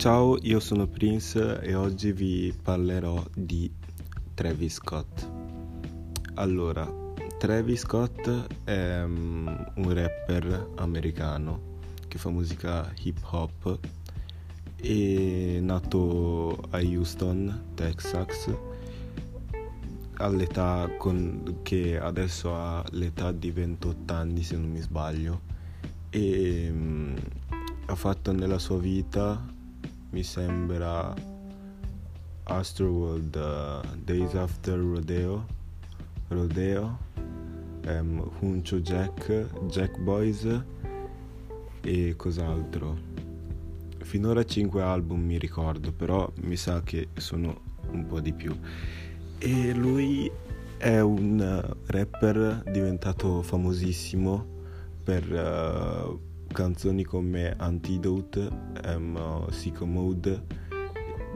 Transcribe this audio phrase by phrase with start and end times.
[0.00, 3.70] Ciao, io sono Prince e oggi vi parlerò di
[4.32, 5.28] Travis Scott.
[6.36, 6.90] Allora,
[7.38, 11.76] Travis Scott è um, un rapper americano
[12.08, 13.78] che fa musica hip hop
[14.76, 18.50] è nato a Houston, Texas
[20.14, 25.42] all'età con, che adesso ha l'età di 28 anni se non mi sbaglio
[26.08, 27.14] e um,
[27.84, 29.58] ha fatto nella sua vita
[30.10, 31.14] mi sembra
[32.44, 35.46] Astroworld uh, Days After Rodeo.
[36.28, 36.98] Rodeo
[37.86, 40.46] um, Huncho Jack Jack Boys
[41.82, 43.08] e cos'altro.
[43.98, 48.56] Finora 5 album mi ricordo però mi sa che sono un po' di più.
[49.38, 50.30] E lui
[50.76, 54.58] è un rapper diventato famosissimo
[55.04, 56.20] per uh,
[56.52, 58.48] canzoni come Antidote,
[58.86, 60.42] um, Psycho Mode,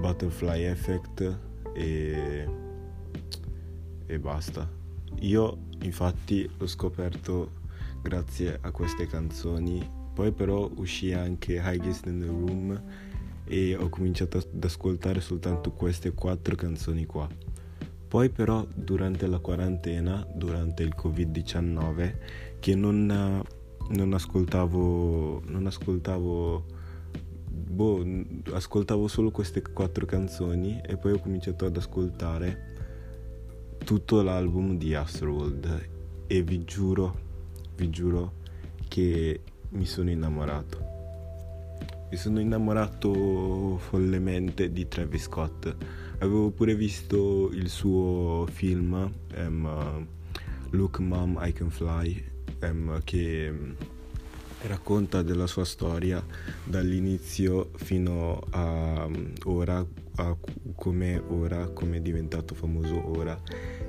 [0.00, 1.38] Butterfly Effect
[1.74, 2.48] e,
[4.06, 4.68] e basta.
[5.20, 7.62] Io infatti l'ho scoperto
[8.02, 12.82] grazie a queste canzoni, poi però uscì anche Highest in the Room
[13.44, 17.28] e ho cominciato ad ascoltare soltanto queste quattro canzoni qua.
[18.08, 22.14] Poi però durante la quarantena, durante il Covid-19,
[22.60, 23.42] che non,
[23.88, 26.64] non ascoltavo, non ascoltavo,
[27.46, 28.04] boh,
[28.52, 32.72] ascoltavo solo queste quattro canzoni e poi ho cominciato ad ascoltare
[33.84, 35.88] tutto l'album di Astroworld
[36.26, 37.18] e vi giuro,
[37.76, 38.32] vi giuro
[38.88, 40.92] che mi sono innamorato.
[42.10, 45.74] Mi sono innamorato follemente di Travis Scott
[46.18, 50.06] Avevo pure visto il suo film um,
[50.70, 52.32] Look Mom I Can Fly
[52.70, 53.52] um, che
[54.66, 56.24] racconta della sua storia
[56.64, 59.08] dall'inizio fino a
[59.44, 60.36] ora, a
[60.74, 63.38] come ora, come è diventato famoso ora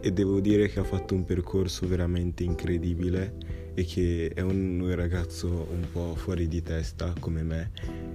[0.00, 3.34] e devo dire che ha fatto un percorso veramente incredibile
[3.74, 7.70] e che è un ragazzo un po' fuori di testa come me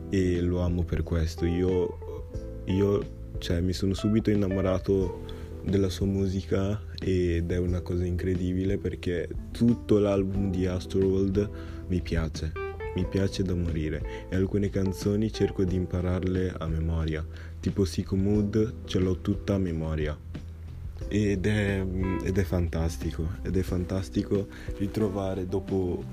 [0.10, 1.46] e lo amo per questo.
[1.46, 2.24] Io,
[2.66, 9.30] io cioè mi sono subito innamorato della sua musica ed è una cosa incredibile perché
[9.52, 11.50] tutto l'album di Astroworld
[11.88, 12.52] mi piace,
[12.96, 17.26] mi piace da morire e alcune canzoni cerco di impararle a memoria,
[17.60, 20.18] tipo Psycho Mood ce l'ho tutta a memoria.
[21.08, 21.86] Ed è,
[22.24, 26.04] ed è fantastico, ed è fantastico ritrovare dopo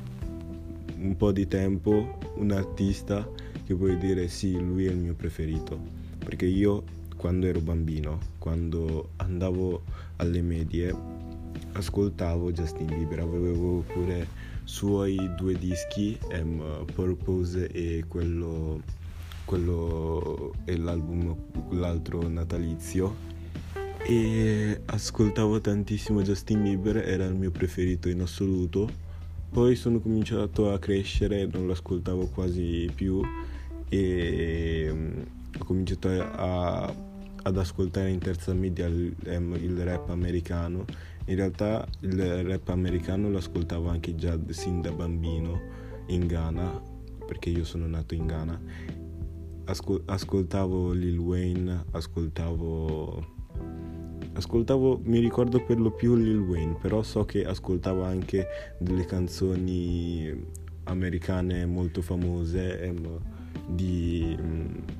[1.00, 3.28] un po' di tempo un artista
[3.64, 5.78] che puoi dire sì, lui è il mio preferito,
[6.18, 6.82] perché io
[7.18, 9.82] quando ero bambino, quando andavo
[10.16, 10.94] alle medie,
[11.72, 14.26] ascoltavo Justin Bieber, avevo pure
[14.64, 18.80] suoi due dischi, um, Purpose e quello,
[19.44, 21.34] quello è l'album,
[21.70, 23.26] l'altro natalizio
[24.04, 29.06] e ascoltavo tantissimo Justin Bieber, era il mio preferito in assoluto.
[29.50, 33.20] Poi sono cominciato a crescere, non lo ascoltavo quasi più
[33.88, 34.94] e
[35.58, 36.94] ho cominciato a
[37.48, 40.84] ad ascoltare in terza media il, il, rap americano.
[41.26, 45.60] In realtà il rap americano lo ascoltavo anche già sin da bambino
[46.06, 46.80] in Ghana,
[47.26, 48.60] perché io sono nato in Ghana.
[49.64, 53.36] Ascol- ascoltavo Lil Wayne, ascoltavo
[54.32, 58.46] ascoltavo, mi ricordo per lo più Lil Wayne, però so che ascoltavo anche
[58.78, 60.32] delle canzoni
[60.84, 62.80] americane molto famose.
[62.80, 63.18] Em,
[63.68, 64.36] di,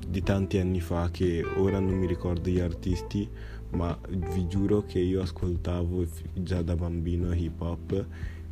[0.07, 3.27] di, tanti anni fa che ora non mi ricordo gli artisti
[3.71, 3.97] ma
[4.33, 8.05] vi giuro che io ascoltavo già da bambino hip hop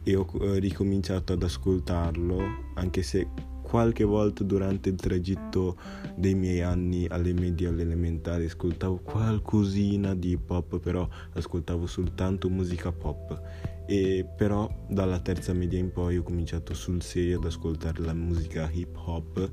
[0.04, 2.42] e ho ricominciato ad ascoltarlo
[2.76, 3.28] anche se
[3.68, 5.76] qualche volta durante il tragitto
[6.16, 11.86] dei miei anni alle medie e alle elementari ascoltavo qualcosina di hip hop però ascoltavo
[11.86, 13.42] soltanto musica pop.
[13.86, 18.70] E però dalla terza media in poi ho cominciato sul serio ad ascoltare la musica
[18.72, 19.52] hip hop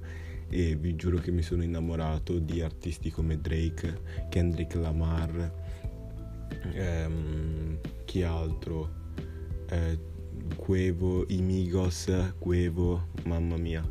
[0.48, 5.52] e vi giuro che mi sono innamorato di artisti come Drake, Kendrick Lamar,
[6.72, 8.90] ehm, chi altro,
[9.68, 9.98] eh,
[10.56, 13.82] Quevo, i Migos, Quevo, mamma mia.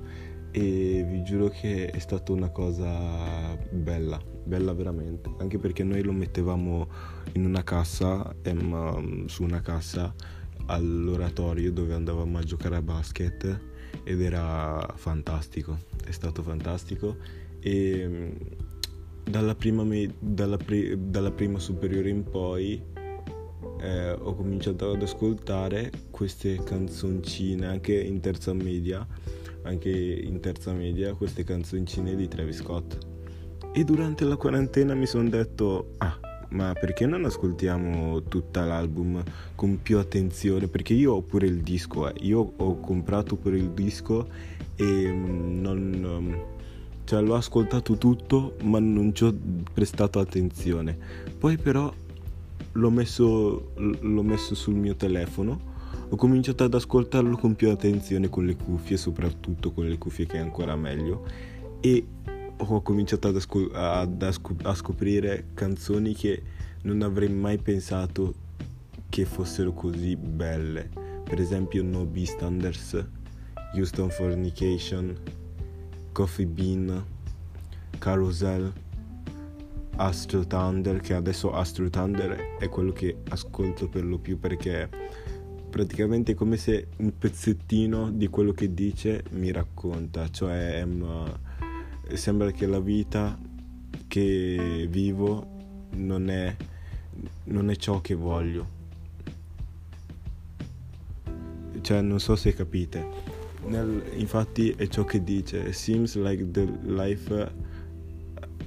[0.51, 6.11] E vi giuro che è stata una cosa bella, bella veramente, anche perché noi lo
[6.11, 6.87] mettevamo
[7.33, 8.35] in una cassa,
[9.25, 10.13] su una cassa
[10.67, 13.59] all'oratorio dove andavamo a giocare a basket
[14.03, 17.17] ed era fantastico, è stato fantastico
[17.59, 18.31] e
[19.23, 19.85] dalla prima,
[20.19, 22.81] dalla pre- dalla prima superiore in poi
[23.83, 29.05] eh, ho cominciato ad ascoltare queste canzoncine anche in terza media,
[29.63, 32.97] anche in terza media queste canzoncine di Travis Scott
[33.73, 36.17] E durante la quarantena mi sono detto, ah,
[36.49, 39.21] ma perché non ascoltiamo tutta l'album
[39.55, 40.67] con più attenzione?
[40.67, 42.13] Perché io ho pure il disco, eh.
[42.21, 44.27] io ho comprato pure il disco
[44.75, 46.21] e mm, non...
[46.21, 46.33] Mm,
[47.05, 49.35] cioè l'ho ascoltato tutto ma non ci ho
[49.73, 50.97] prestato attenzione.
[51.37, 51.93] Poi però
[52.73, 55.71] l'ho messo, l'ho messo sul mio telefono,
[56.09, 60.37] ho cominciato ad ascoltarlo con più attenzione con le cuffie, soprattutto con le cuffie che
[60.37, 61.25] è ancora meglio.
[61.79, 62.05] E
[62.57, 66.41] ho cominciato ad ascol- ad asc- a scoprire canzoni che
[66.83, 68.35] non avrei mai pensato
[69.09, 70.89] che fossero così belle.
[71.23, 73.05] Per esempio No Beastanders,
[73.75, 75.15] Houston Fornication,
[76.11, 77.03] Coffee Bean,
[77.97, 78.71] Carousel,
[79.95, 84.89] Astro Thunder, che adesso Astro Thunder è quello che ascolto per lo più perché
[85.69, 91.39] praticamente è come se un pezzettino di quello che dice mi racconta, cioè um,
[92.13, 93.39] sembra che la vita
[94.07, 95.47] che vivo
[95.95, 96.55] non è,
[97.45, 98.81] non è ciò che voglio.
[101.81, 103.05] Cioè, non so se capite.
[103.65, 105.73] Nel, infatti è ciò che dice.
[105.73, 107.51] Seems like the life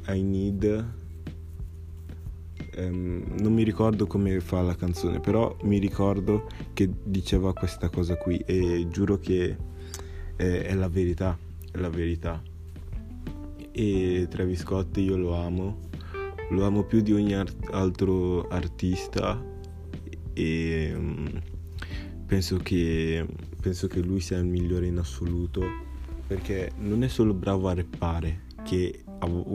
[0.08, 1.04] I need.
[2.76, 8.16] Um, non mi ricordo come fa la canzone, però mi ricordo che diceva questa cosa
[8.16, 9.56] qui e giuro che
[10.36, 11.38] è, è la verità.
[11.70, 12.42] È la verità
[13.78, 15.80] e Travis Scott io lo amo,
[16.48, 19.38] lo amo più di ogni art- altro artista
[20.32, 21.28] e um,
[22.24, 23.26] penso, che,
[23.60, 25.62] penso che lui sia il migliore in assoluto
[26.26, 29.04] perché non è solo bravo a rappare che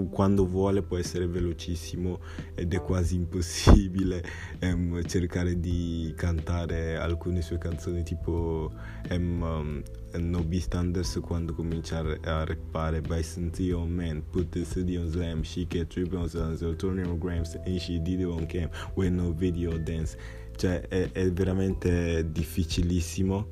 [0.10, 2.20] quando vuole può essere velocissimo
[2.56, 4.24] ed è quasi impossibile
[4.62, 8.72] um, cercare di cantare alcune sue canzoni tipo
[9.10, 9.82] um,
[10.14, 15.66] No Beastanders quando comincia a rappare Bison Theo Man put the city on slam she
[15.68, 19.78] get trip on the turning grams and she did it on cam with no video
[19.78, 20.18] dance.
[20.56, 23.48] Cioè è, è veramente difficilissimo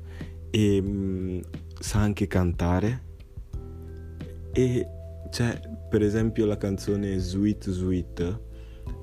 [0.50, 1.40] e um,
[1.78, 3.08] sa anche cantare
[4.52, 4.86] e
[5.30, 8.40] c'è per esempio la canzone Sweet Sweet,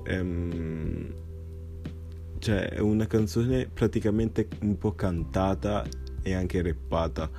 [0.04, 1.14] ehm,
[2.38, 5.84] cioè è una canzone praticamente un po' cantata
[6.22, 7.30] e anche rappata.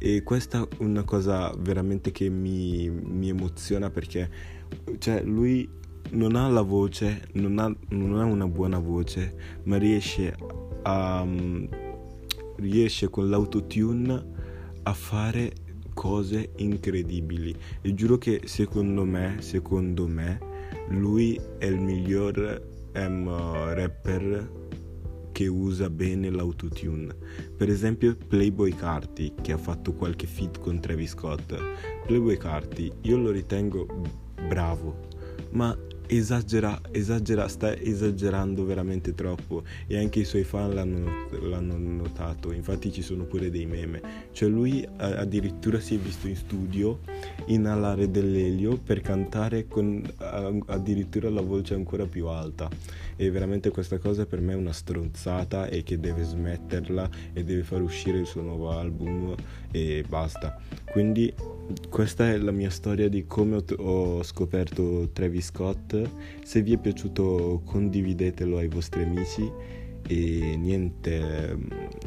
[0.00, 4.30] E questa è una cosa veramente che mi, mi emoziona perché
[4.98, 5.68] cioè, lui
[6.10, 10.34] non ha la voce, non ha, non ha una buona voce, ma riesce
[10.82, 11.26] a
[12.58, 14.24] riesce con l'autotune
[14.82, 15.52] a fare
[15.98, 20.38] cose incredibili e giuro che secondo me, secondo me,
[20.90, 22.62] lui è il miglior
[22.94, 23.28] um,
[23.74, 24.48] rapper
[25.32, 27.12] che usa bene l'autotune.
[27.56, 31.56] Per esempio Playboy Carti che ha fatto qualche feat con Travis Scott.
[32.06, 33.84] Playboy Carti io lo ritengo
[34.46, 35.00] bravo,
[35.50, 35.76] ma
[36.08, 42.90] esagera, esagera, sta esagerando veramente troppo e anche i suoi fan l'hanno, l'hanno, notato, infatti
[42.90, 44.00] ci sono pure dei meme,
[44.32, 47.00] cioè lui addirittura si è visto in studio
[47.46, 50.02] inalare dell'elio per cantare con
[50.66, 52.68] addirittura la voce ancora più alta.
[53.20, 57.64] E veramente questa cosa per me è una stronzata e che deve smetterla e deve
[57.64, 59.34] far uscire il suo nuovo album
[59.72, 60.56] e basta.
[60.98, 61.32] Quindi
[61.88, 65.96] questa è la mia storia di come ho, scoperto Travis Scott.
[66.42, 69.48] Se vi è piaciuto condividetelo ai vostri amici
[70.08, 71.56] e niente,